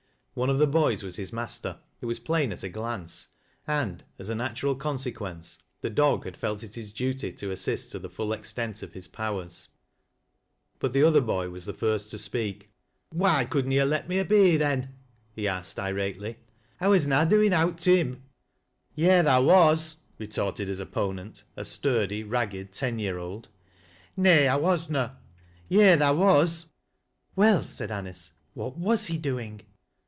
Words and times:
One 0.33 0.49
of 0.49 0.59
the 0.59 0.65
boys 0.67 1.03
was 1.03 1.17
his 1.17 1.33
master, 1.33 1.77
it 1.99 2.05
was 2.05 2.17
plain 2.17 2.53
at 2.53 2.63
a 2.63 2.69
glance, 2.69 3.27
and, 3.67 4.01
as 4.17 4.29
a 4.29 4.33
natural 4.33 4.75
consequence, 4.75 5.57
the 5.81 5.89
dog 5.89 6.23
had 6.23 6.37
felt 6.37 6.63
it 6.63 6.75
his 6.75 6.93
duty 6.93 7.33
to 7.33 7.51
assist 7.51 7.91
to 7.91 7.99
the 7.99 8.09
full 8.09 8.31
extent 8.31 8.81
of 8.81 8.93
his 8.93 9.09
powers. 9.09 9.67
But 10.79 10.93
the 10.93 11.03
other 11.03 11.19
boy 11.19 11.49
was 11.49 11.65
the 11.65 11.73
first 11.73 12.11
to 12.11 12.17
speak." 12.17 12.71
Why 13.09 13.43
could 13.43 13.65
na 13.67 13.71
he 13.71 13.81
let 13.83 14.07
me 14.07 14.19
a 14.19 14.23
be 14.23 14.55
then?" 14.55 14.95
he 15.35 15.49
asked 15.49 15.77
irate 15.77 16.21
ly." 16.21 16.37
I 16.79 16.87
was 16.87 17.05
na 17.05 17.25
doin' 17.25 17.51
owt 17.51 17.77
t' 17.77 17.97
him."" 17.97 18.23
Yea, 18.95 19.23
tha 19.23 19.41
was," 19.41 19.97
retorted 20.17 20.69
his 20.69 20.79
opponent, 20.79 21.43
a 21.57 21.65
sturdy, 21.65 22.23
ragged, 22.23 22.71
ten 22.71 22.99
year 22.99 23.17
old." 23.17 23.49
Nay, 24.15 24.47
I 24.47 24.55
was 24.55 24.89
na,"" 24.89 25.11
Yea, 25.67 25.95
tha 25.97 26.13
was."" 26.13 26.67
Well," 27.35 27.61
said 27.63 27.91
Anice," 27.91 28.31
what 28.53 28.77
was 28.77 29.07
he 29.07 29.17
doing 29.17 29.63